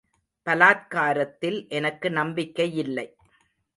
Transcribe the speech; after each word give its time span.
பலாத்காரத்தில் 0.47 1.69
எனக்கு 1.69 2.09
நம்பிக்கையில்லை. 2.09 3.07